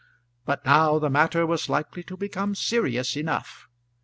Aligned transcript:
But 0.45 0.65
now 0.65 0.97
the 0.97 1.11
matter 1.11 1.45
was 1.45 1.69
likely 1.69 2.01
to 2.05 2.17
become 2.17 2.55
serious 2.55 3.15
enough. 3.15 3.67